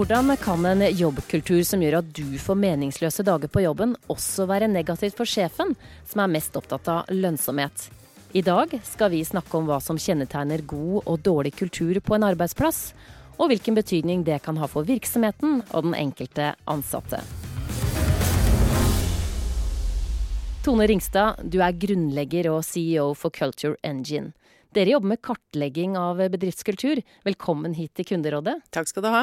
[0.00, 4.70] Hvordan kan en jobbkultur som gjør at du får meningsløse dager på jobben, også være
[4.72, 5.74] negativt for sjefen,
[6.08, 7.84] som er mest opptatt av lønnsomhet?
[8.32, 12.24] I dag skal vi snakke om hva som kjennetegner god og dårlig kultur på en
[12.30, 12.94] arbeidsplass,
[13.36, 17.20] og hvilken betydning det kan ha for virksomheten og den enkelte ansatte.
[20.64, 24.32] Tone Ringstad, du er grunnlegger og CEO for Culture Engine.
[24.70, 27.00] Dere jobber med kartlegging av bedriftskultur.
[27.26, 28.54] Velkommen hit til Kunderådet.
[28.70, 29.22] Takk skal du ha.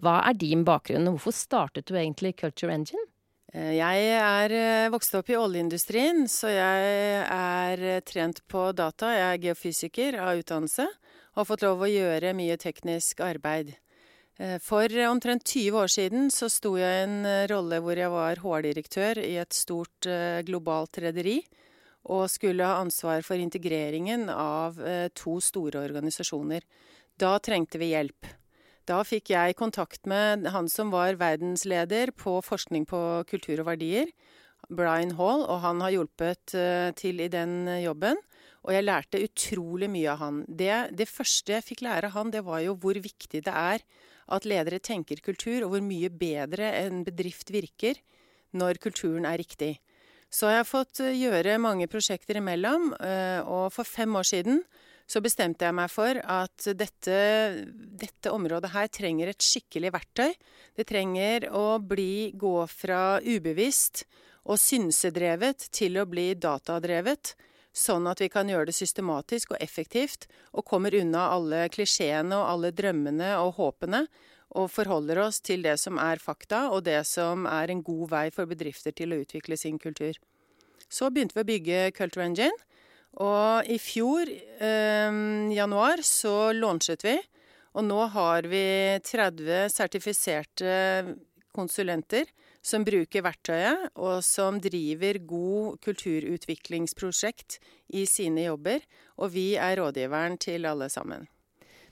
[0.00, 3.04] Hva er din bakgrunn, og hvorfor startet du egentlig Culture Engine?
[3.52, 6.94] Eh, jeg er eh, vokst opp i oljeindustrien, så jeg
[7.28, 9.10] er eh, trent på data.
[9.12, 13.76] Jeg er geofysiker av utdannelse og har fått lov å gjøre mye teknisk arbeid.
[14.60, 19.20] For omtrent 20 år siden så sto jeg i en rolle hvor jeg var HR-direktør
[19.22, 20.08] i et stort
[20.44, 21.38] globalt rederi
[22.06, 26.64] og skulle ha ansvar for integreringen av eh, to store organisasjoner.
[27.18, 28.28] Da trengte vi hjelp.
[28.86, 34.12] Da fikk jeg kontakt med han som var verdensleder på forskning på kultur og verdier,
[34.70, 38.18] Brian Hall, og han har hjulpet eh, til i den jobben.
[38.66, 40.42] Og jeg lærte utrolig mye av han.
[40.46, 43.82] Det, det første jeg fikk lære av han, det var jo hvor viktig det er
[44.26, 48.00] at ledere tenker kultur, og hvor mye bedre en bedrift virker
[48.56, 49.76] når kulturen er riktig.
[50.36, 54.60] Så jeg har fått eh, gjøre mange prosjekter imellom, eh, og for fem år siden
[55.06, 57.18] så bestemte jeg meg for at dette,
[57.70, 60.32] dette, området her trenger et skikkelig verktøy.
[60.76, 64.02] Det trenger å bli, gå fra ubevisst
[64.50, 67.36] og synsedrevet til å bli datadrevet.
[67.76, 70.26] Sånn at vi kan gjøre det systematisk og effektivt,
[70.58, 74.06] og kommer unna alle klisjeene og alle drømmene og håpene,
[74.54, 78.26] og forholder oss til det som er fakta, og det som er en god vei
[78.34, 80.14] for bedrifter til å utvikle sin kultur.
[80.88, 82.54] Så begynte vi å bygge Culture Engine,
[83.16, 85.12] og i fjor, eh,
[85.56, 87.16] januar, så launchet vi.
[87.76, 91.16] Og nå har vi 30 sertifiserte
[91.56, 92.28] konsulenter
[92.64, 97.58] som bruker verktøyet, og som driver god kulturutviklingsprosjekt
[97.94, 98.80] i sine jobber.
[99.20, 101.28] Og vi er rådgiveren til alle sammen.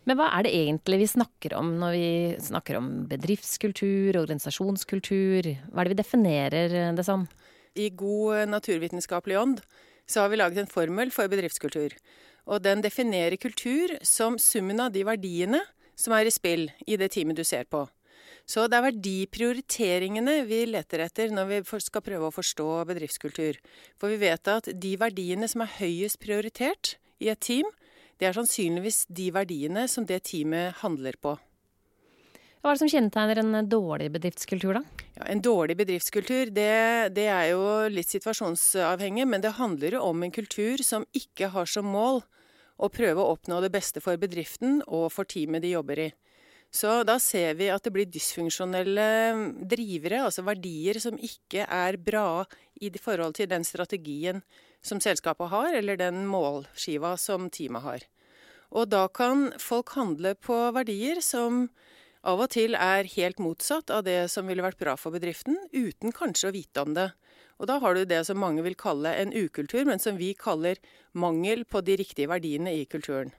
[0.04, 2.08] Men hva er det egentlig vi snakker om når vi
[2.44, 5.48] snakker om bedriftskultur, organisasjonskultur?
[5.70, 7.24] Hva er det vi definerer det som?
[7.74, 9.64] I god naturvitenskapelig ånd
[10.06, 11.96] så har vi laget en formel for bedriftskultur.
[12.44, 15.62] Og den definerer kultur som summen av de verdiene
[15.96, 17.86] som er i spill i det teamet du ser på.
[18.44, 23.56] Så det er verdiprioriteringene vi leter etter når vi skal prøve å forstå bedriftskultur.
[23.96, 27.64] For vi vet at de verdiene som er høyest prioritert i et team,
[28.20, 31.34] det er sannsynligvis de verdiene som det teamet handler på.
[32.64, 34.80] Hva er det som kjennetegner en dårlig bedriftskultur, da?
[35.18, 40.24] Ja, en dårlig bedriftskultur, det, det, er jo litt situasjonsavhengig, men det handler jo om
[40.24, 42.22] en kultur som ikke har som mål
[42.80, 46.08] å prøve å oppnå det beste for bedriften og for teamet de jobber i.
[46.74, 49.06] Så da ser vi at det blir dysfunksjonelle
[49.70, 52.42] drivere, altså verdier som ikke er bra
[52.82, 54.42] i forhold til den strategien
[54.84, 58.06] som selskapet har, eller den målskiva som teamet har.
[58.74, 61.68] Og da kan folk handle på verdier som
[62.26, 66.10] av og til er helt motsatt av det som ville vært bra for bedriften, uten
[66.16, 67.10] kanskje å vite om det.
[67.60, 70.80] Og da har du det som mange vil kalle en ukultur, men som vi kaller
[71.12, 73.30] mangel på de riktige verdiene i kulturen.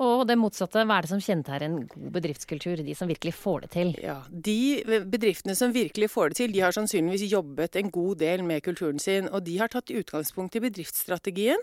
[0.00, 2.80] Og det motsatte, hva er det som kjennetegner en god bedriftskultur?
[2.80, 3.90] De som virkelig får det til?
[4.00, 8.44] Ja, De bedriftene som virkelig får det til, de har sannsynligvis jobbet en god del
[8.46, 9.28] med kulturen sin.
[9.28, 11.60] Og de har tatt utgangspunkt i bedriftsstrategien.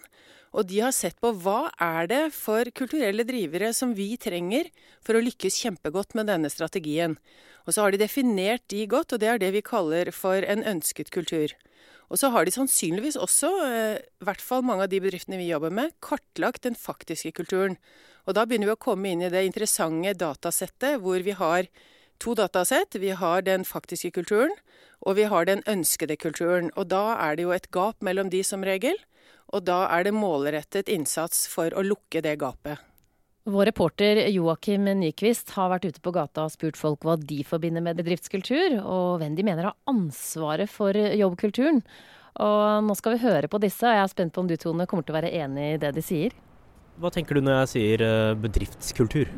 [0.53, 4.69] Og de har sett på hva er det for kulturelle drivere som vi trenger
[5.05, 7.17] for å lykkes kjempegodt med denne strategien.
[7.65, 10.63] Og så har de definert de godt, og det er det vi kaller for en
[10.65, 11.53] ønsket kultur.
[12.09, 15.51] Og så har de sannsynligvis også, eh, i hvert fall mange av de bedriftene vi
[15.51, 17.77] jobber med, kartlagt den faktiske kulturen.
[18.25, 21.69] Og da begynner vi å komme inn i det interessante datasettet hvor vi har
[22.19, 22.97] to datasett.
[22.99, 24.53] Vi har den faktiske kulturen,
[25.05, 26.71] og vi har den ønskede kulturen.
[26.75, 28.97] Og da er det jo et gap mellom de som regel.
[29.53, 32.88] Og da er det målrettet innsats for å lukke det gapet.
[33.49, 37.81] Vår reporter Joakim Nyquist har vært ute på gata og spurt folk hva de forbinder
[37.81, 41.81] med bedriftskultur, og hvem de mener har ansvaret for jobbkulturen.
[42.45, 44.85] Og nå skal vi høre på disse, og jeg er spent på om du Tone
[44.89, 46.35] kommer til å være enig i det de sier.
[47.01, 49.33] Hva tenker du når jeg sier eh, bedriftskultur?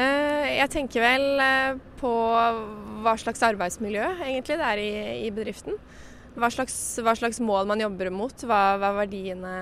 [0.00, 2.12] Eh, jeg tenker vel eh, på
[3.04, 4.92] hva slags arbeidsmiljø egentlig det er i,
[5.26, 5.76] i bedriften.
[6.36, 9.52] Hva slags, hva slags, mål man jobber mot, hva, hva verdiene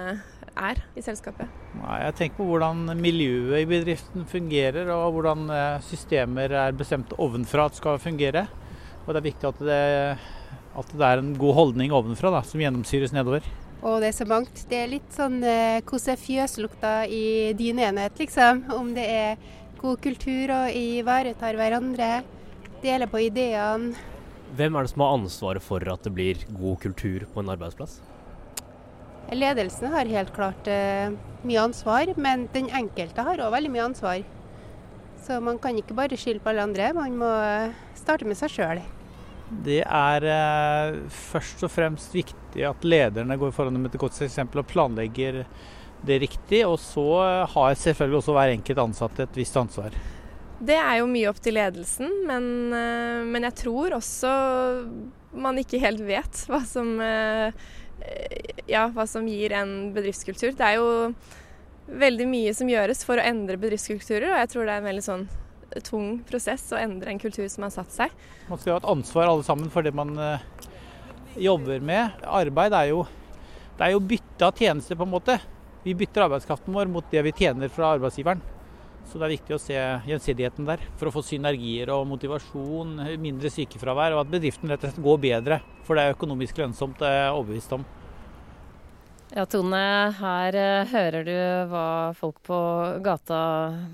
[0.56, 1.50] er i selskapet?
[1.80, 7.14] Nei, jeg tenker på hvordan miljøet i bedriften fungerer, og hvordan eh, systemer er bestemt
[7.18, 8.46] ovenfra at skal fungere.
[9.04, 9.82] Og det er viktig at det,
[10.80, 13.44] at det er en god holdning ovenfra da, som gjennomsyres nedover.
[13.84, 14.64] Og det er så mangt.
[14.70, 17.26] Det er litt sånn eh, hvordan er fjøslukta i
[17.58, 18.64] din enhet, liksom.
[18.72, 19.44] Om det er
[19.82, 22.22] god kultur og ivaretar hverandre.
[22.84, 23.94] deler på ideene.
[24.56, 27.98] Hvem er det som har ansvaret for at det blir god kultur på en arbeidsplass?
[29.32, 31.12] Ledelsen har helt klart eh,
[31.44, 34.24] mye ansvar, men den enkelte har òg veldig mye ansvar.
[35.24, 38.52] Så man kan ikke bare skylde på alle andre, man må eh, starte med seg
[38.52, 38.82] sjøl.
[39.64, 40.98] Det er eh,
[41.30, 45.44] først og fremst viktig at lederne går foran med et godt eksempel og planlegger
[46.04, 46.64] det riktig.
[46.68, 47.06] Og så
[47.54, 49.96] har selvfølgelig også hver enkelt ansatt et visst ansvar.
[50.64, 54.30] Det er jo mye opp til ledelsen, men, eh, men jeg tror også
[55.34, 57.52] man ikke helt vet hva som, eh,
[58.70, 60.54] ja, hva som gir en bedriftskultur.
[60.56, 61.14] Det er jo
[61.86, 65.04] veldig mye som gjøres for å endre bedriftskulturer, og jeg tror det er en veldig
[65.04, 65.26] sånn
[65.84, 68.14] tung prosess å endre en kultur som har satt seg.
[68.48, 70.44] Man skal ha et ansvar alle sammen for det man eh,
[71.40, 72.24] jobber med.
[72.24, 73.04] Arbeid er jo,
[73.78, 75.38] det er jo bytte av tjenester, på en måte.
[75.84, 78.42] Vi bytter arbeidskraften vår mot det vi tjener fra arbeidsgiveren.
[79.10, 83.52] Så det er viktig å se gjensidigheten der, for å få synergier og motivasjon, mindre
[83.52, 85.60] sykefravær, og at bedriften rett og slett går bedre.
[85.84, 87.84] For det er økonomisk lønnsomt, det er jeg overbevist om.
[89.34, 89.78] Ja, Tone,
[90.14, 91.36] her uh, hører du
[91.72, 92.56] hva folk på
[93.02, 93.38] gata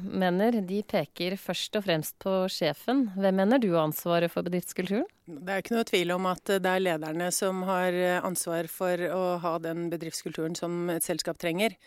[0.05, 0.59] mener.
[0.69, 3.07] De peker først og fremst på sjefen.
[3.17, 5.07] Hvem mener du har ansvaret for bedriftskulturen?
[5.31, 9.23] Det er ikke noe tvil om at det er lederne som har ansvar for å
[9.41, 11.79] ha den bedriftskulturen som et selskap trenger.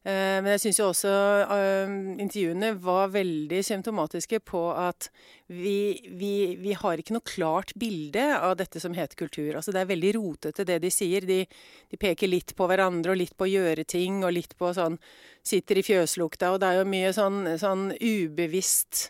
[0.00, 1.10] Eh, men jeg syns jo også
[1.44, 1.90] uh,
[2.22, 5.10] intervjuene var veldig symptomatiske på at
[5.52, 9.58] vi, vi, vi, har ikke noe klart bilde av dette som heter kultur.
[9.58, 11.26] Altså Det er veldig rotete det de sier.
[11.28, 14.72] De, de, peker litt på hverandre og litt på å gjøre ting og litt på
[14.76, 14.96] sånn
[15.44, 16.50] Sitter i fjøslukta.
[16.52, 19.06] Og det er jo mye sånn, sånn ubevisst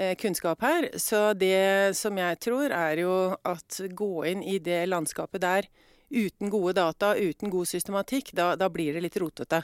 [0.00, 0.88] uh, kunnskap her.
[1.00, 3.14] Så det som jeg tror, er jo
[3.48, 5.68] at gå inn i det landskapet der
[6.12, 9.62] uten gode data, uten god systematikk, da, da blir det litt rotete.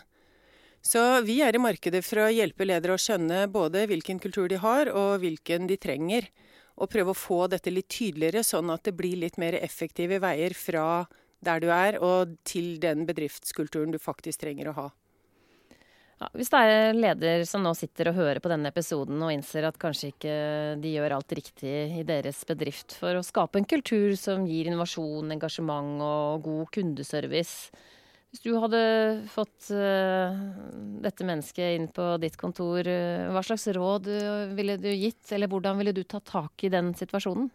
[0.84, 4.60] Så vi er i markedet for å hjelpe ledere å skjønne både hvilken kultur de
[4.62, 6.30] har, og hvilken de trenger.
[6.78, 10.54] Og prøve å få dette litt tydeligere, sånn at det blir litt mer effektive veier
[10.54, 11.08] fra
[11.44, 14.88] der du er, og til den bedriftskulturen du faktisk trenger å ha.
[16.19, 19.69] Ja, hvis det er leder som nå sitter og hører på denne episoden og innser
[19.69, 20.32] at kanskje ikke
[20.82, 25.31] de gjør alt riktig i deres bedrift for å skape en kultur som gir innovasjon,
[25.36, 27.70] engasjement og god kundeservice,
[28.28, 28.80] hvis du hadde
[29.32, 30.34] fått uh,
[31.00, 35.48] dette mennesket inn på ditt kontor, uh, hva slags råd uh, ville du gitt, eller
[35.48, 37.48] hvordan ville du tatt tak i den situasjonen?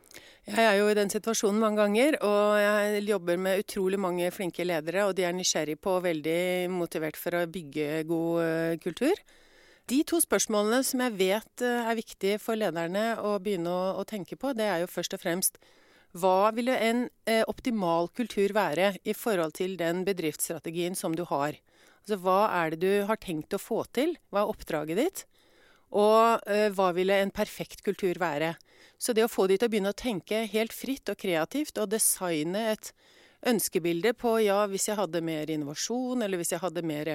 [0.50, 4.66] Jeg er jo i den situasjonen mange ganger, og jeg jobber med utrolig mange flinke
[4.66, 6.42] ledere, og de er nysgjerrig på og veldig
[6.74, 9.22] motivert for å bygge god kultur.
[9.88, 14.40] De to spørsmålene som jeg vet er viktige for lederne å begynne å, å tenke
[14.40, 15.62] på, det er jo først og fremst
[16.14, 21.58] hva ville en eh, optimal kultur være i forhold til den bedriftsstrategien som du har?
[22.04, 24.18] Altså, hva er det du har tenkt å få til?
[24.30, 25.24] Hva er oppdraget ditt?
[25.94, 28.54] Og eh, hva ville en perfekt kultur være?
[29.02, 31.90] Så det å få de til å begynne å tenke helt fritt og kreativt og
[31.94, 32.94] designe et
[33.50, 37.12] ønskebilde på ja, hvis jeg hadde mer innovasjon, eller hvis jeg hadde mer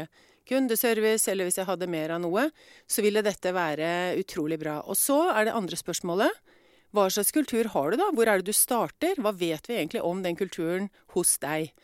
[0.49, 2.49] kundeservice, eller hvis jeg hadde mer av noe,
[2.89, 4.81] så ville dette være utrolig bra.
[4.85, 6.43] Og så er det andre spørsmålet.
[6.97, 8.09] Hva slags kultur har du, da?
[8.17, 9.21] Hvor er det du starter?
[9.21, 11.75] Hva vet vi egentlig om den kulturen hos deg?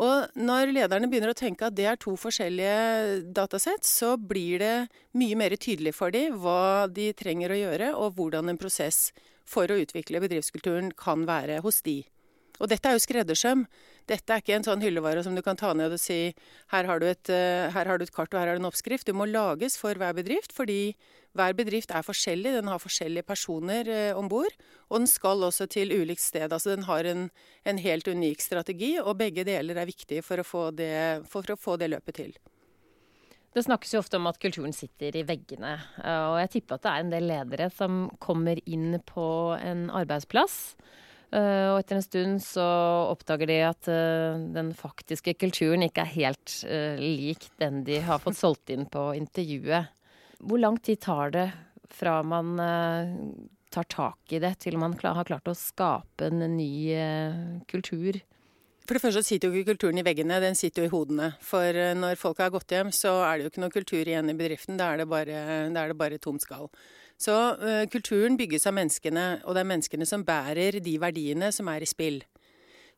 [0.00, 4.76] Og når lederne begynner å tenke at det er to forskjellige datasett, så blir det
[5.18, 9.10] mye mer tydelig for dem hva de trenger å gjøre, og hvordan en prosess
[9.44, 12.00] for å utvikle bedriftskulturen kan være hos de.
[12.62, 13.64] Og dette er jo skreddersøm.
[14.08, 16.32] Dette er ikke en sånn hyllevare som du kan ta ned og si
[16.72, 19.08] her har, et, eh, her har, du et, kart og her har du en oppskrift.
[19.08, 20.94] Du må lages for hver bedrift, fordi
[21.36, 22.54] hver bedrift er forskjellig.
[22.58, 24.54] Den har forskjellige personer eh, om bord.
[24.90, 26.48] Og den skal også til ulikt sted.
[26.52, 27.28] Altså den har en,
[27.64, 30.94] en, helt unik strategi, og begge deler er viktige for å få det,
[31.26, 32.34] for, for å få det løpet til.
[33.52, 35.76] Det snakkes jo ofte om at kulturen sitter i veggene.
[36.02, 39.28] Eh, og jeg tipper at det er en del ledere som kommer inn på
[39.60, 40.60] en arbeidsplass
[41.32, 42.64] Eh, og etter en stund så
[43.08, 46.56] oppdager de at eh, den faktiske kulturen ikke er helt
[47.00, 49.88] lik den de har fått solgt inn på intervjuet.
[50.42, 51.46] Hvor lang tid tar det
[51.92, 52.56] fra man
[53.72, 56.96] tar tak i det, til man har klart å skape en ny
[57.70, 58.18] kultur?
[58.82, 61.28] For det første sitter jo ikke kulturen i veggene, den sitter jo i hodene.
[61.44, 64.36] For når folk har gått hjem, så er det jo ikke noe kultur igjen i
[64.36, 64.80] bedriften.
[64.80, 66.66] Da er det bare, bare tomt skall.
[67.22, 71.70] Så uh, kulturen bygges av menneskene, og det er menneskene som bærer de verdiene som
[71.70, 72.22] er i spill.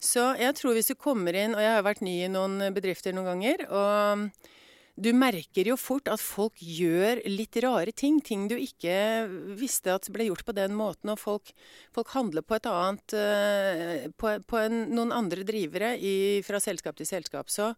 [0.00, 3.14] Så jeg tror hvis du kommer inn, og jeg har vært ny i noen bedrifter
[3.14, 4.52] noen ganger, og
[4.94, 8.20] du merker jo fort at folk gjør litt rare ting.
[8.22, 9.26] Ting du ikke
[9.58, 11.10] visste at ble gjort på den måten.
[11.10, 11.50] Og folk,
[11.94, 17.00] folk handler på et annet uh, På, på en, noen andre drivere i, fra selskap
[17.00, 17.50] til selskap.
[17.50, 17.72] Så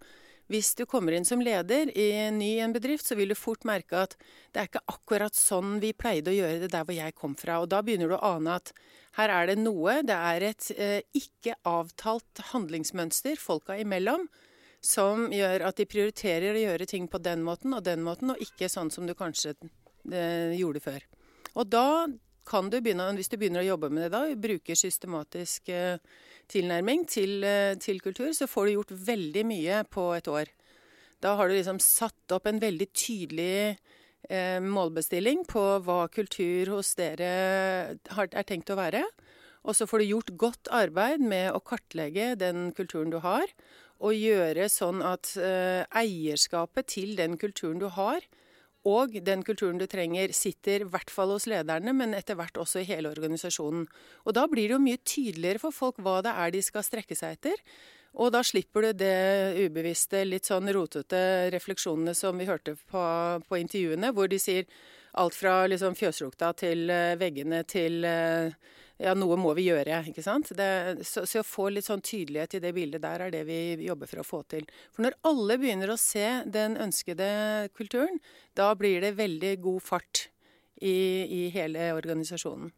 [0.52, 3.64] hvis du kommer inn som leder i en ny en bedrift, så vil du fort
[3.66, 4.12] merke at
[4.52, 7.62] det er ikke akkurat sånn vi pleide å gjøre det der hvor jeg kom fra.
[7.64, 8.74] Og da begynner du å ane at
[9.16, 10.02] her er det noe.
[10.06, 14.28] Det er et eh, ikke avtalt handlingsmønster folka imellom
[14.86, 18.42] som gjør at de prioriterer å gjøre ting på den måten og den måten, og
[18.42, 19.56] ikke sånn som du kanskje
[20.12, 21.04] eh, gjorde før.
[21.56, 21.88] Og da
[22.46, 25.98] kan du begynne, hvis du begynner å jobbe med det da, bruke systematisk eh,
[26.52, 30.52] tilnærming til, eh, til, kultur, så får du gjort veldig mye på et år.
[31.24, 33.76] Da har du liksom satt opp en veldig tydelig
[34.30, 37.30] eh, målbestilling på hva kultur hos dere
[38.14, 39.02] har, er tenkt å være.
[39.66, 43.50] Og så får du gjort godt arbeid med å kartlegge den kulturen du har,
[43.98, 48.24] å gjøre sånn at uh, eierskapet til den kulturen du har,
[48.86, 52.84] og den kulturen du trenger, sitter i hvert fall hos lederne, men etter hvert også
[52.84, 53.88] i hele organisasjonen.
[54.24, 57.18] Og da blir det jo mye tydeligere for folk hva det er de skal strekke
[57.18, 57.64] seg etter.
[58.16, 63.02] Og da slipper du det ubevisste, litt sånn rotete refleksjonene som vi hørte på,
[63.42, 64.70] på intervjuene, hvor de sier
[65.18, 68.54] alt fra liksom fjøslukta til uh, veggene til uh,
[68.98, 70.50] ja, noe må vi gjøre, ikke sant.
[70.56, 70.68] Det,
[71.04, 74.08] så, så, å få litt sånn tydelighet i det bildet der, er det vi jobber
[74.08, 74.64] for å få til.
[74.94, 77.28] For når alle begynner å se den ønskede
[77.76, 78.22] kulturen,
[78.56, 80.26] da blir det veldig god fart
[80.80, 80.96] i,
[81.28, 82.72] i hele organisasjonen.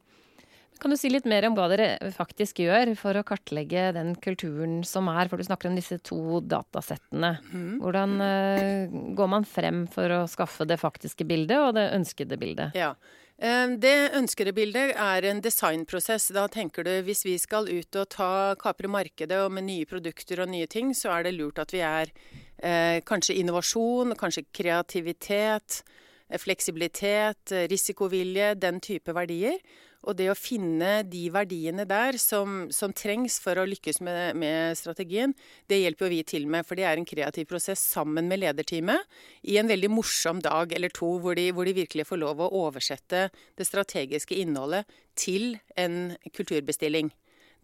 [0.78, 4.76] Kan du si litt mer om hva dere faktisk gjør for å kartlegge den kulturen
[4.86, 5.26] som er?
[5.26, 7.32] For du snakker om disse to datasettene.
[7.50, 7.72] Mm.
[7.82, 12.78] Hvordan uh, går man frem for å skaffe det faktiske bildet og det ønskede bildet?
[12.78, 12.92] Ja,
[13.38, 16.32] det ønskede bildet er en designprosess.
[16.34, 20.42] Da tenker du hvis vi skal ut og ta, kapre markedet og med nye produkter
[20.42, 22.10] og nye ting, så er det lurt at vi er
[22.58, 25.84] eh, kanskje innovasjon, kanskje kreativitet,
[26.28, 29.58] eh, fleksibilitet, eh, risikovilje, den type verdier.
[30.06, 34.78] Og det å finne de verdiene der som, som trengs for å lykkes med, med,
[34.78, 35.34] strategien,
[35.66, 36.66] det hjelper jo vi til med.
[36.68, 39.18] For det er en kreativ prosess sammen med lederteamet
[39.50, 42.52] i en veldig morsom dag eller to, hvor de, hvor de virkelig får lov å
[42.62, 43.26] oversette
[43.58, 44.86] det strategiske innholdet
[45.18, 47.10] til en kulturbestilling.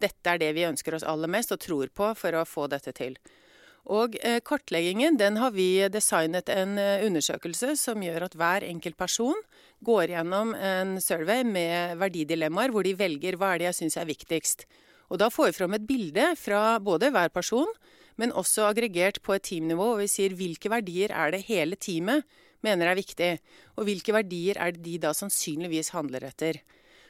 [0.03, 2.91] Dette er det vi ønsker oss aller mest og tror på for å få dette
[2.97, 3.15] til.
[3.85, 8.97] Og eh, kartleggingen den har vi designet en eh, undersøkelse som gjør at hver enkelt
[8.97, 9.37] person
[9.85, 14.09] går gjennom en survey med verdidilemmaer hvor de velger hva er det jeg syns er
[14.09, 14.65] viktigst.
[15.13, 17.69] Og da får vi fram et bilde fra både hver person,
[18.17, 19.91] men også aggregert på et teamnivå.
[19.93, 22.25] Og vi sier hvilke verdier er det hele teamet
[22.65, 23.35] mener er viktig,
[23.77, 26.63] og hvilke verdier er det de da sannsynligvis handler etter.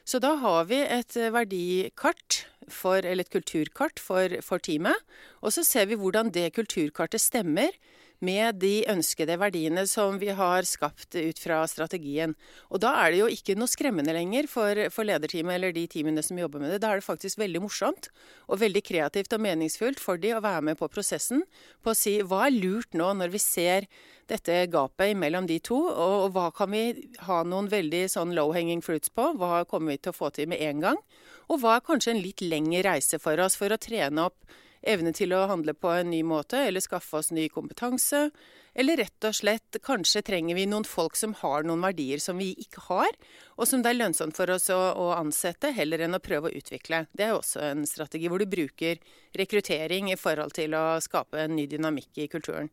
[0.06, 4.94] Så da har vi et verdikart for, eller et kulturkart for, for teamet.
[5.42, 7.74] Og så ser vi hvordan det kulturkartet stemmer
[8.24, 12.34] med de ønskede verdiene som vi har skapt ut fra strategien.
[12.70, 16.24] Og da er det jo ikke noe skremmende lenger for, for lederteamet eller de teamene
[16.24, 16.80] som jobber med det.
[16.84, 18.10] Da er det faktisk veldig morsomt
[18.48, 21.44] og veldig kreativt og meningsfullt for de å være med på prosessen.
[21.84, 23.88] På å si hva er lurt nå når vi ser
[24.30, 26.88] dette gapet mellom de to, og, og hva kan vi
[27.28, 29.32] ha noen veldig sånn low hanging fruits på?
[29.38, 31.02] Hva kommer vi til å få til med en gang?
[31.46, 34.56] Og hva er kanskje en litt lengre reise for oss for å trene opp
[34.88, 38.30] evne til å handle på en ny måte, eller skaffe oss ny kompetanse.
[38.76, 42.50] Eller rett og slett kanskje trenger vi noen folk som har noen verdier som vi
[42.60, 43.12] ikke har,
[43.56, 46.58] og som det er lønnsomt for oss å, å ansette, heller enn å prøve å
[46.60, 47.06] utvikle.
[47.16, 49.00] Det er også en strategi hvor du bruker
[49.36, 52.68] rekruttering i forhold til å skape en ny dynamikk i kulturen.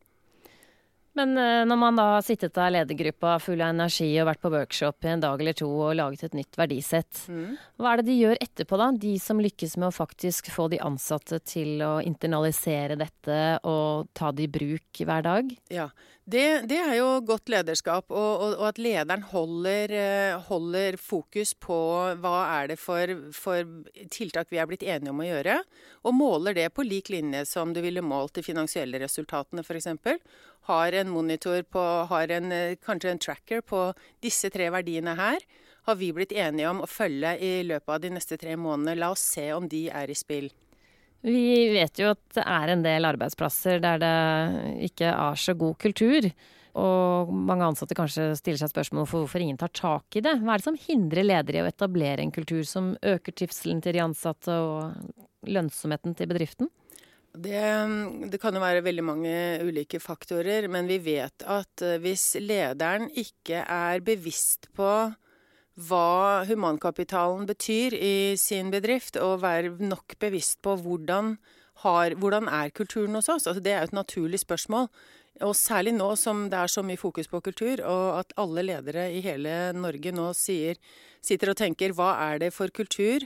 [1.17, 4.51] Men eh, når man da har sittet av ledergruppa full av energi og vært på
[4.53, 7.51] workshop i en dag eller to og laget et nytt verdisett, mm.
[7.77, 8.89] hva er det de gjør etterpå, da?
[9.05, 13.39] De som lykkes med å faktisk få de ansatte til å internalisere dette
[13.69, 15.53] og ta det i bruk hver dag?
[15.73, 15.91] Ja,
[16.23, 21.51] det, det, er jo godt lederskap, og, og, og at lederen holder, eh, holder, fokus
[21.59, 21.75] på
[22.23, 23.67] hva er det for, for,
[24.13, 25.57] tiltak vi er blitt enige om å gjøre,
[26.07, 29.91] og måler det på lik linje som du ville målt de finansielle resultatene f.eks.
[30.71, 33.89] Har en monitor på, har en, eh, kanskje en tracker på
[34.23, 35.43] disse tre verdiene her.
[35.83, 38.95] Har vi blitt enige om å følge i løpet av de neste tre månedene.
[39.01, 40.53] La oss se om de er i spill.
[41.23, 44.17] Vi vet jo at det er en del arbeidsplasser der det
[44.89, 46.27] ikke er så god kultur.
[46.73, 50.39] Og mange ansatte kanskje stiller seg spørsmål for hvorfor ingen tar tak i det.
[50.41, 53.95] Hva er det som hindrer ledere i å etablere en kultur som øker trivselen til
[53.95, 56.71] de ansatte og lønnsomheten til bedriften?
[57.33, 57.61] Det,
[58.29, 63.07] det, kan jo være veldig mange ulike faktorer, men vi vet at eh, hvis lederen
[63.09, 64.89] ikke er bevisst på
[65.73, 71.37] hva humankapitalen betyr i sin bedrift, og være nok bevisst på hvordan
[71.81, 73.47] har, hvordan er kulturen hos oss?
[73.47, 74.89] Altså, det er et naturlig spørsmål.
[75.41, 79.07] Og særlig nå som det er så mye fokus på kultur, og at alle ledere
[79.11, 80.77] i hele Norge nå sier,
[81.25, 83.25] sitter og tenker hva er det for kultur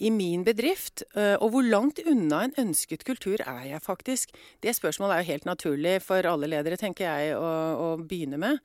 [0.00, 1.02] i min bedrift?
[1.18, 4.30] Eh, og hvor langt unna en ønsket kultur er jeg faktisk?
[4.62, 8.62] Det spørsmålet er jo helt naturlig for alle ledere, tenker jeg, å, å begynne med.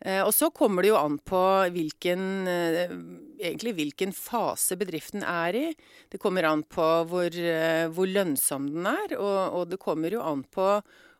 [0.00, 1.42] Eh, og så kommer det jo an på
[1.74, 2.94] hvilken, eh,
[3.42, 5.66] egentlig hvilken fase bedriften er i.
[6.10, 7.42] Det kommer an på hvor,
[7.94, 10.70] hvor lønnsom den er, og, og det kommer jo an på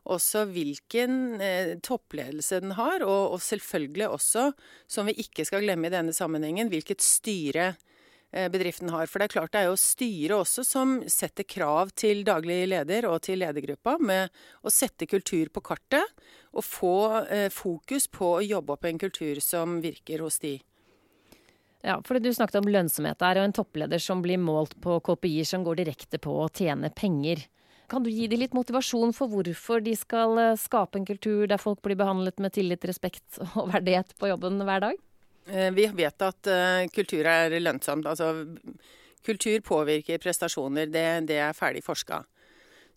[0.09, 4.49] også hvilken eh, toppledelse den har, og, og, selvfølgelig også,
[4.89, 7.85] som vi ikke skal glemme i denne sammenhengen, hvilket styre eh,
[8.31, 9.09] bedriften har.
[9.09, 13.07] For det er klart det er jo styret også som setter krav til daglig leder
[13.09, 16.05] og til ledergruppa med å sette kultur på kartet,
[16.53, 16.95] og få
[17.25, 20.57] eh, fokus på å jobbe opp en kultur som virker hos de.
[21.85, 25.47] Ja, for Du snakket om lønnsomhet der, og en toppleder som blir målt på KPI-er
[25.47, 27.45] som går direkte på å tjene penger.
[27.89, 31.61] Kan du gi dem litt motivasjon for hvorfor de skal eh, skape en kultur der
[31.61, 35.05] folk blir behandlet med tillit, respekt og verdighet på jobben hver dag?
[35.49, 38.07] Eh, vi vet at eh, kultur er lønnsomt.
[38.09, 38.45] Altså,
[39.25, 40.89] kultur påvirker prestasjoner.
[40.91, 42.23] Det, det er ferdig forska.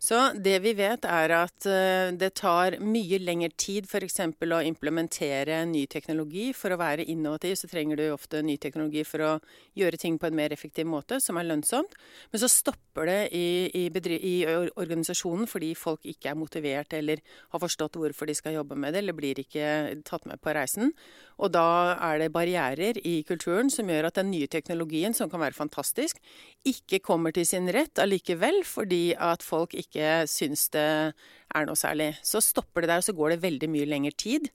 [0.02, 4.16] Så det vi vet er at eh, det tar mye lengre tid f.eks.
[4.34, 6.48] å implementere ny teknologi.
[6.58, 9.32] For å være innovativ så trenger du ofte ny teknologi for å
[9.78, 11.94] gjøre ting på en mer effektiv måte, som er lønnsomt.
[12.32, 13.46] Men så stopper det i,
[13.78, 13.84] i,
[14.26, 17.22] i organisasjonen fordi folk ikke er motivert eller
[17.54, 20.90] har forstått hvorfor de skal jobbe med det, eller blir ikke tatt med på reisen.
[21.38, 25.42] Og da er det barrierer i kulturen som gjør at den nye teknologien, som kan
[25.46, 26.18] være fantastisk,
[26.66, 31.78] ikke kommer til sin rett allikevel, fordi at folk ikke ikke syns det er noe
[31.78, 32.14] særlig.
[32.24, 34.48] Så stopper det der, og så går det veldig mye lengre tid.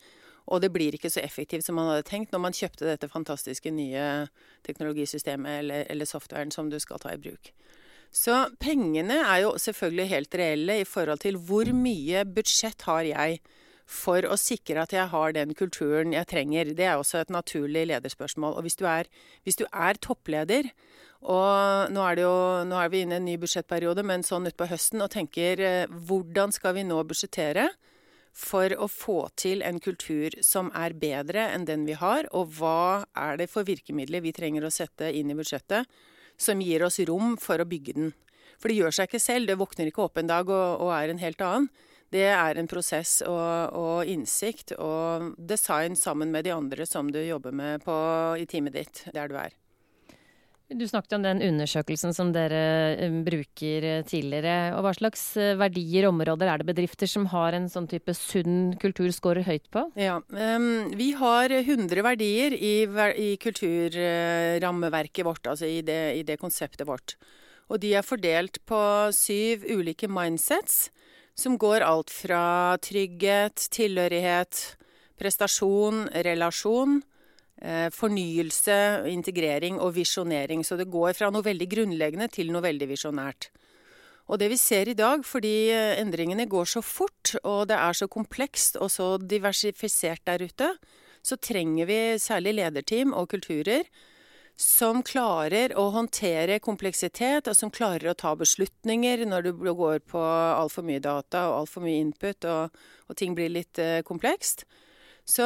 [0.48, 3.72] Og det blir ikke så effektivt som man hadde tenkt når man kjøpte dette fantastiske
[3.76, 4.04] nye
[4.68, 7.52] teknologisystemet eller, eller softwaren som du skal ta i bruk.
[8.16, 13.42] Så pengene er jo selvfølgelig helt reelle i forhold til hvor mye budsjett har jeg
[13.88, 16.74] for å sikre at jeg har den kulturen jeg trenger.
[16.76, 18.58] Det er også et naturlig lederspørsmål.
[18.60, 19.08] Og hvis du er,
[19.48, 20.68] hvis du er toppleder,
[21.24, 22.34] og nå er, jo,
[22.68, 25.96] nå er, vi inne i en ny budsjettperiode, men sånn utpå høsten, og tenker eh,
[26.10, 27.72] hvordan skal vi nå budsjettere
[28.38, 33.08] for å få til en kultur som er bedre enn den vi har, og hva
[33.18, 35.90] er det for virkemidler vi trenger å sette inn i budsjettet
[36.38, 38.14] som gir oss rom for å bygge den.
[38.62, 41.10] For det gjør seg ikke selv, det våkner ikke opp en dag og, og er
[41.10, 41.72] en helt annen.
[42.14, 47.20] Det er en prosess og, og, innsikt og design sammen med de andre som du
[47.20, 47.96] jobber med på,
[48.40, 49.56] i teamet ditt, der du er.
[50.68, 54.74] Du snakket om den undersøkelsen som dere eh, bruker eh, tidligere.
[54.76, 58.12] og Hva slags eh, verdier og områder er det bedrifter som har en sånn type
[58.12, 59.86] sunn kultur scorer høyt på?
[59.96, 66.36] Ja, um, Vi har 100 verdier i, i kulturrammeverket vårt, altså i det, i det,
[66.42, 67.16] konseptet vårt.
[67.72, 68.82] Og de er fordelt på
[69.16, 70.90] syv ulike mindsets,
[71.38, 74.64] som går alt fra trygghet, tilhørighet,
[75.22, 77.00] prestasjon, relasjon
[77.58, 80.62] Eh, fornyelse, integrering og visjonering.
[80.62, 83.50] Så det går fra noe veldig grunnleggende til noe veldig visjonært.
[84.30, 87.98] Og det vi ser i dag, fordi eh, endringene går så fort, og det er
[87.98, 90.70] så komplekst og så diversifisert der ute,
[91.26, 93.90] så trenger vi særlig lederteam og kulturer
[94.58, 100.22] som klarer å håndtere kompleksitet, og som klarer å ta beslutninger når du går på
[100.22, 102.74] altfor mye data og altfor mye input, og,
[103.06, 104.66] og ting blir litt eh, komplekst.
[105.28, 105.46] Så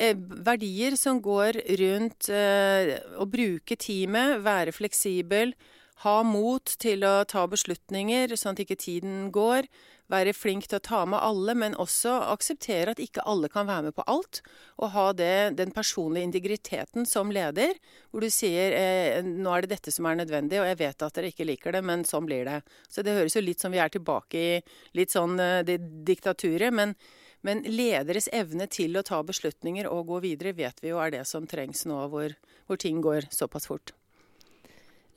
[0.00, 5.54] eh, verdier som går rundt eh, å bruke teamet, være fleksibel,
[6.02, 9.68] ha mot til å ta beslutninger sånn at ikke tiden går,
[10.10, 13.88] være flink til å ta med alle, men også akseptere at ikke alle kan være
[13.88, 14.42] med på alt.
[14.82, 17.76] Og ha det, den personlige integriteten som leder,
[18.10, 21.16] hvor du sier eh, nå er det dette som er nødvendig, og jeg vet at
[21.16, 22.60] dere ikke liker det, men sånn blir det.
[22.90, 24.52] Så det høres jo litt som vi er tilbake i
[24.98, 26.74] litt sånn eh, det diktaturet.
[26.74, 26.96] men
[27.40, 31.24] men lederes evne til å ta beslutninger og gå videre vet vi jo er det
[31.24, 32.36] som trengs nå hvor,
[32.68, 33.94] hvor ting går såpass fort.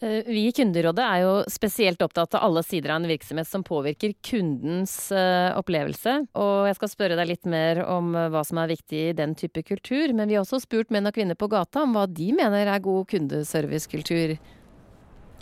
[0.04, 3.64] Eh, vi i Kunderådet er jo spesielt opptatt av alle sider av en virksomhet som
[3.64, 6.18] påvirker kundens eh, opplevelse.
[6.36, 9.36] Og jeg skal spørre deg litt mer om eh, hva som er viktig i den
[9.40, 10.12] type kultur.
[10.12, 12.84] Men vi har også spurt menn og kvinner på gata om hva de mener er
[12.84, 14.36] god kundeservicekultur.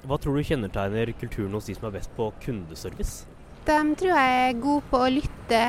[0.06, 3.26] Hva tror du kjennetegner kulturen hos de som er best på kundeservice?
[3.66, 5.64] De tror jeg er gode på å lytte,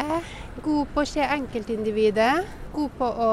[0.65, 2.45] gode på å se enkeltindividet,
[2.77, 3.33] gode på å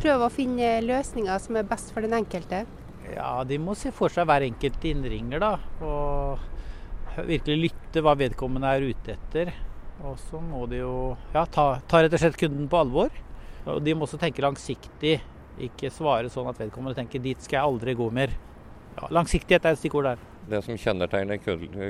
[0.00, 2.66] prøve å finne løsninger som er best for den enkelte.
[3.14, 5.52] Ja, de må se for seg hver enkelt innringer, da.
[5.82, 9.52] Og virkelig lytte hva vedkommende er ute etter.
[10.06, 10.94] Og så må de jo
[11.34, 13.12] ja, ta, ta rett og slett kunden på alvor.
[13.68, 15.18] Og de må også tenke langsiktig,
[15.60, 18.32] ikke svare sånn at vedkommende tenker 'dit skal jeg aldri gå mer'.
[18.96, 20.22] Ja, langsiktighet er et stikkord der.
[20.50, 21.38] Det som kjennetegner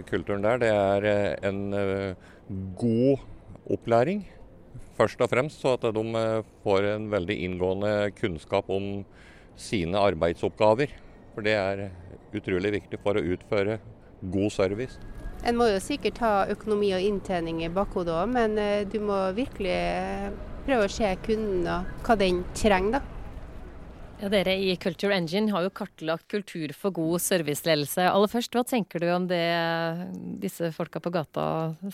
[0.09, 2.15] kulturen der, det er eh, en eh,
[2.77, 3.23] god
[3.71, 4.27] opplæring.
[4.99, 9.05] Først og fremst så at de eh, får en veldig inngående kunnskap om
[9.57, 10.93] sine arbeidsoppgaver.
[11.35, 11.87] For det er
[12.37, 13.79] utrolig viktig for å utføre
[14.33, 14.99] god service.
[15.47, 18.59] En må jo sikkert ha økonomi og inntjening i bakhodet òg, men
[18.93, 19.79] du må virkelig
[20.67, 23.10] prøve å se kunden og hva den trenger, da.
[24.21, 28.05] Ja, dere i Culture Engine har jo kartlagt kultur for god serviceledelse.
[28.05, 29.41] Aller først, hva tenker du om det
[30.43, 31.45] disse folka på gata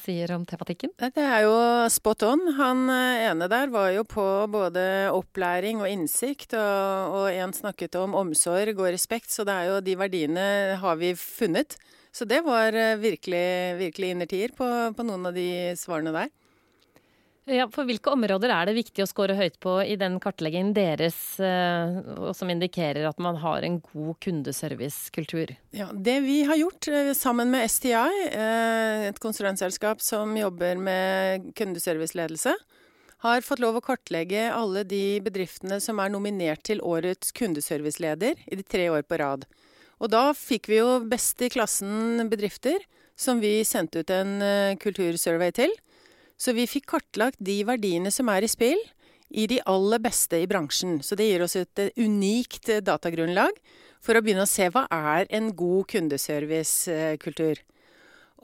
[0.03, 0.91] sier om tematikken?
[0.99, 1.55] Det er jo
[1.95, 2.43] spot on.
[2.59, 4.83] Han eh, ene der var jo på både
[5.15, 9.85] opplæring og innsikt, og, og en snakket om omsorg og respekt, så det er jo
[9.87, 10.49] de verdiene
[10.83, 11.79] har vi funnet.
[12.11, 13.47] Så det var eh, virkelig,
[13.85, 14.67] virkelig innertier på,
[14.99, 16.35] på noen av de svarene der.
[17.47, 21.15] Ja, for Hvilke områder er det viktig å score høyt på i den kartleggingen deres,
[21.39, 25.53] eh, som indikerer at man har en god kundeservicekultur?
[25.71, 31.55] Ja, Det vi har gjort eh, sammen med STI, eh, et konsulentselskap som jobber med
[31.55, 32.57] kundeserviceledelse,
[33.23, 38.59] har fått lov å kartlegge alle de bedriftene som er nominert til årets kundeserviceleder i
[38.59, 39.47] de tre år på rad.
[40.03, 42.83] Og da fikk vi jo best i klassen bedrifter
[43.17, 45.73] som vi sendte ut en kultursurvey til.
[46.37, 48.81] Så vi fikk kartlagt de verdiene som er i spill,
[49.29, 51.01] i de aller beste i bransjen.
[51.03, 53.57] Så det gir oss et eh, unikt eh, datagrunnlag
[54.05, 57.63] for å begynne å se hva er en god kundeservicekultur.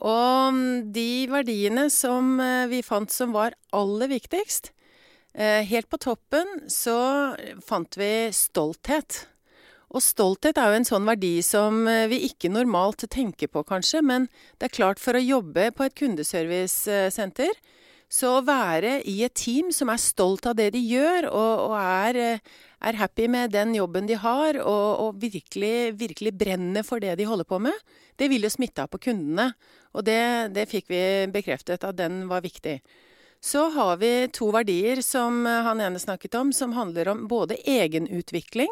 [0.03, 4.73] Og mm, de verdiene som eh, vi fant som var aller viktigst,
[5.33, 7.33] helt på toppen så
[7.65, 9.23] fant vi stolthet.
[9.89, 11.79] Og stolthet er jo en sånn verdi som
[12.11, 14.03] vi ikke normalt tenker på, kanskje.
[14.05, 14.27] Men
[14.61, 17.49] det er klart, for å jobbe på et kundeservicesenter,
[18.13, 21.75] så å være i et team som er stolt av det de gjør, og, og
[21.79, 27.01] er, eh, er, happy med den jobben de har, og, og virkelig, virkelig, brenner for
[27.01, 29.49] det de holder på med, det vil jo smitte av på kundene.
[29.97, 31.01] Og det, det fikk vi
[31.33, 32.79] bekreftet at den var viktig.
[33.43, 38.71] Så har vi to verdier som han ene snakket om, som handler om både egenutvikling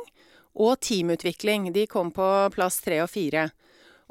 [0.54, 1.72] og teamutvikling.
[1.74, 3.50] De kom på plass tre og fire.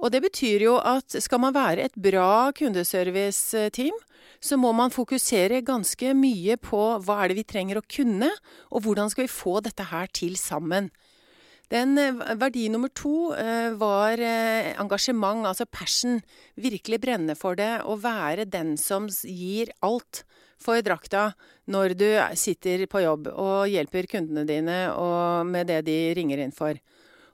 [0.00, 3.96] Og det betyr jo at skal man være et bra kundeserviceteam,
[4.40, 8.30] så må man fokusere ganske mye på hva er det vi trenger å kunne,
[8.72, 10.88] og hvordan skal vi få dette her til sammen.
[11.70, 16.18] Den eh, Verdi nummer to eh, var eh, engasjement, altså passion.
[16.58, 20.24] Virkelig brenne for det, og være den som gir alt
[20.60, 21.30] for drakta
[21.70, 24.74] når du sitter på jobb og hjelper kundene dine
[25.48, 26.76] med det de ringer inn for.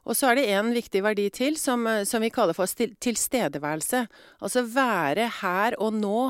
[0.07, 4.05] Og så er det en viktig verdi til, som, som vi kaller for tilstedeværelse.
[4.39, 6.21] Altså være her og nå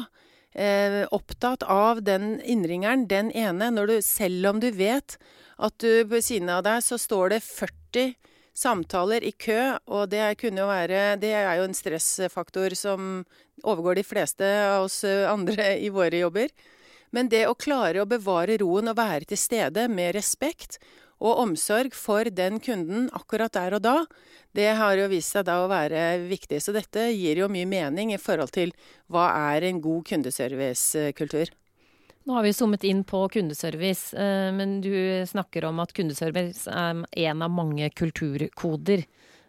[0.56, 5.18] eh, opptatt av den innringeren, den ene, når du, selv om du vet
[5.56, 8.16] at du ved siden av deg så står det 40
[8.56, 13.26] samtaler i kø, og det, kunne jo være, det er jo en stressfaktor som
[13.64, 16.48] overgår de fleste av oss andre i våre jobber.
[17.12, 20.80] Men det å klare å bevare roen og være til stede med respekt
[21.20, 23.96] og omsorg for den kunden akkurat der og da,
[24.56, 26.60] det har jo vist seg da å være viktig.
[26.62, 28.72] Så dette gir jo mye mening i forhold til
[29.12, 31.52] hva er en god kundeservicekultur.
[32.26, 34.90] Nå har vi zoomet inn på kundeservice, eh, men du
[35.30, 39.04] snakker om at kundeservice er en av mange kulturkoder.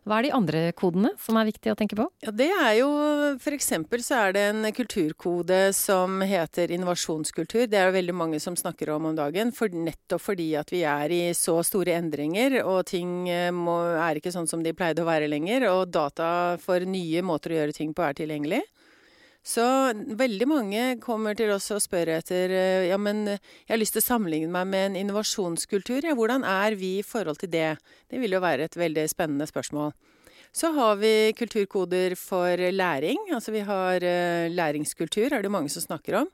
[0.07, 2.05] Hva er de andre kodene som er viktige å tenke på?
[2.23, 2.87] Ja, det er jo
[3.35, 3.73] f.eks.
[4.05, 7.65] så er det en kulturkode som heter innovasjonskultur.
[7.67, 9.51] Det er det veldig mange som snakker om om dagen.
[9.51, 14.21] For nettopp fordi at vi er i så store endringer, og ting eh, må, er
[14.21, 15.67] ikke sånn som de pleide å være lenger.
[15.73, 16.29] Og data
[16.63, 18.63] for nye måter å gjøre ting på er tilgjengelig.
[19.47, 19.63] Så
[20.19, 24.03] veldig mange kommer til oss og spør etter eh, ja, men jeg har lyst til
[24.03, 26.03] å sammenligne meg med en innovasjonskultur.
[26.03, 27.77] Ja, hvordan er vi i forhold til det?
[28.11, 29.93] Det vil jo være et veldig spennende spørsmål.
[30.51, 33.19] Så har vi kulturkoder for læring.
[33.31, 36.29] Altså vi har uh, læringskultur, er det mange som snakker om.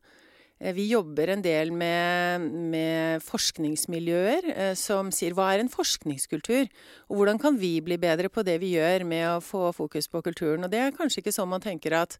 [0.62, 6.66] Uh, vi jobber en del med, med forskningsmiljøer som sier hva er en forskningskultur?
[7.12, 10.24] Og hvordan kan vi bli bedre på det vi gjør med å få fokus på
[10.26, 10.66] kulturen?
[10.66, 12.18] Og det er kanskje ikke sånn man tenker at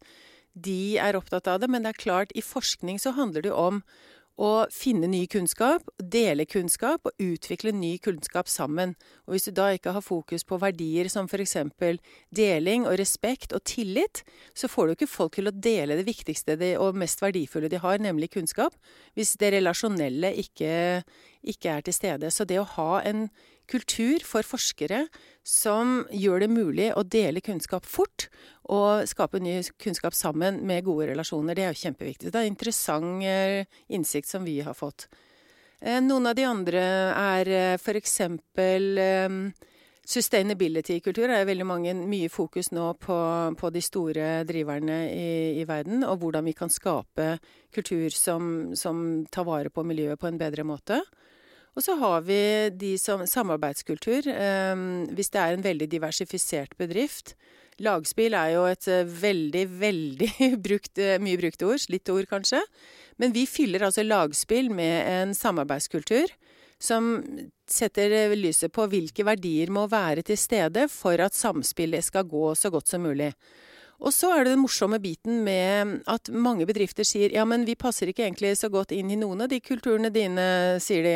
[0.54, 3.82] de er opptatt av det, men det er klart, i forskning så handler det om
[4.34, 8.96] å finne ny kunnskap, dele kunnskap og utvikle ny kunnskap sammen.
[9.28, 11.56] Og hvis du da ikke har fokus på verdier som f.eks.
[12.34, 16.58] deling og respekt og tillit, så får du ikke folk til å dele det viktigste
[16.82, 18.74] og mest verdifulle de har, nemlig kunnskap,
[19.14, 21.04] hvis det relasjonelle ikke,
[21.44, 22.30] ikke er til stede.
[22.32, 23.28] Så det å ha en
[23.70, 25.06] kultur for forskere
[25.44, 28.28] som gjør det mulig å dele kunnskap fort
[28.72, 31.56] og skape ny kunnskap sammen med gode relasjoner.
[31.56, 32.32] Det er jo kjempeviktig.
[32.32, 35.08] Det er en interessant eh, innsikt som vi har fått.
[35.80, 38.20] Eh, noen av de andre er eh, f.eks.
[40.04, 43.16] Sustainability-kultur er veldig mange, mye fokus nå på,
[43.56, 45.28] på de store driverne i,
[45.62, 47.38] i, verden, og hvordan vi kan skape
[47.72, 51.00] kultur som, som, tar vare på miljøet på en bedre måte.
[51.74, 52.40] Og så har vi
[52.78, 54.28] de som samarbeidskultur.
[54.30, 54.84] Eh,
[55.14, 57.34] hvis det er en veldig diversifisert bedrift.
[57.82, 60.30] Lagspill er jo et eh, veldig, veldig
[60.66, 61.82] brukt, eh, mye brukt ord.
[61.82, 62.62] Slitt ord, kanskje.
[63.18, 66.30] Men vi fyller altså lagspill med en samarbeidskultur
[66.82, 67.16] som
[67.70, 72.70] setter lyset på hvilke verdier må være til stede for at samspillet skal gå så
[72.74, 73.30] godt som mulig.
[74.02, 77.76] Og så er det den morsomme biten med at mange bedrifter sier ja, men vi
[77.78, 80.46] passer ikke egentlig så godt inn i noen av de kulturene dine,
[80.82, 81.14] sier de.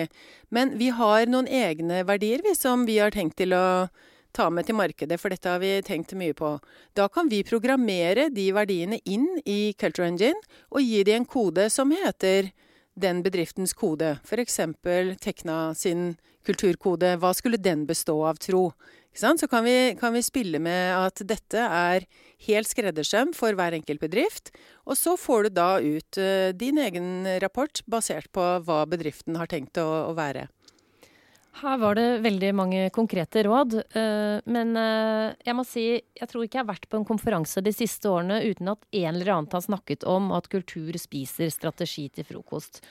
[0.55, 3.89] Men vi har noen egne verdier vi som vi har tenkt til å
[4.37, 6.55] ta med til markedet, for dette har vi tenkt mye på.
[6.95, 10.39] Da kan vi programmere de verdiene inn i Culture Engine
[10.71, 12.53] og gi de en kode som heter
[12.99, 14.17] den bedriftens kode.
[14.27, 14.61] F.eks.
[15.23, 17.17] Tekna sin kulturkode.
[17.23, 18.71] Hva skulle den bestå av, tro?
[19.19, 22.05] Så kan vi, kan vi, spille med at dette er
[22.47, 24.53] helt skreddersøm for hver enkelt bedrift.
[24.87, 29.51] Og så får du da ut uh, din egen rapport basert på hva bedriften har
[29.51, 30.47] tenkt å, å være.
[31.59, 33.75] Her var det veldig mange konkrete råd.
[33.97, 37.65] Uh, men uh, jeg må si, jeg tror ikke jeg har vært på en konferanse
[37.65, 42.07] de siste årene uten at en eller annen har snakket om at kultur spiser strategi
[42.15, 42.85] til frokost.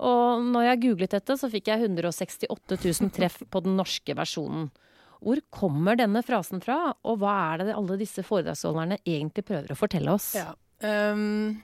[0.00, 4.72] Og når jeg googlet dette, så fikk jeg 168 000 treff på den norske versjonen.
[5.24, 9.78] Hvor kommer denne frasen fra, og hva er det alle disse foredragsholderne egentlig prøver å
[9.78, 10.34] fortelle oss?
[10.36, 10.50] Ja,
[10.84, 11.62] um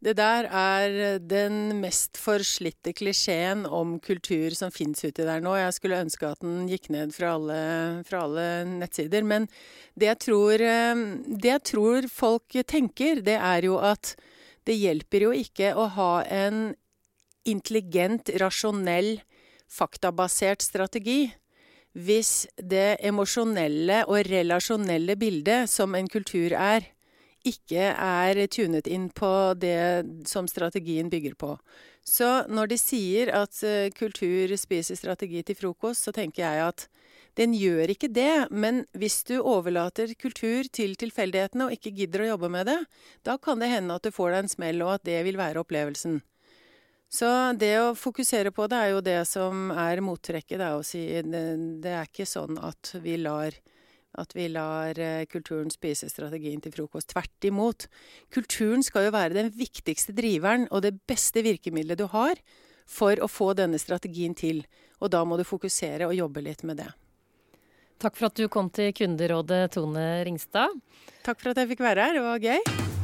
[0.00, 5.52] det der er den mest forslitte klisjeen om kultur som fins uti der nå.
[5.60, 7.58] Jeg skulle ønske at den gikk ned fra alle,
[8.08, 9.26] fra alle nettsider.
[9.28, 9.44] Men
[10.00, 14.14] det jeg, tror, eh, det jeg tror folk tenker, det er jo at
[14.64, 16.70] det hjelper jo ikke å ha en
[17.48, 19.18] intelligent, rasjonell,
[19.70, 21.26] faktabasert strategi
[21.92, 26.86] hvis det emosjonelle og relasjonelle bildet som en kultur er,
[27.46, 31.54] ikke er tunet inn på det som strategien bygger på.
[32.04, 36.86] Så når de sier at eh, kultur spiser strategi til frokost, så tenker jeg at
[37.38, 42.32] den gjør ikke det, men hvis du overlater kultur til tilfeldighetene og ikke gidder å
[42.32, 42.80] jobbe med det,
[43.24, 45.62] da kan det hende at du får deg en smell, og at det vil være
[45.62, 46.20] opplevelsen.
[47.10, 47.26] Så
[47.58, 50.60] det å fokusere på det er jo det som er mottrekket.
[50.60, 53.56] Det er å si det, er ikke sånn at vi lar
[54.18, 57.12] at vi lar eh, kulturen spise strategien til frokost.
[57.12, 57.86] Tvert imot.
[58.34, 62.40] Kulturen skal jo være den viktigste driveren og det beste virkemidlet du har
[62.90, 64.64] for å få denne strategien til.
[64.98, 66.90] Og da må du fokusere og jobbe litt med det.
[68.00, 70.74] Takk for at du kom til Kunderådet, Tone Ringstad.
[71.22, 72.18] Takk for at jeg fikk være her.
[72.18, 72.99] Det var gøy.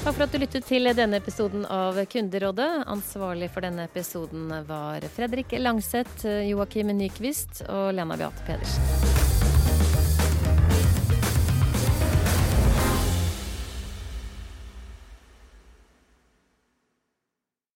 [0.00, 2.68] Takk for at du lyttet til denne episoden av Kunderådet.
[2.88, 9.39] Ansvarlig for denne episoden var Fredrik Langseth, Joakim Nyquist og Lena Beate Pedersen.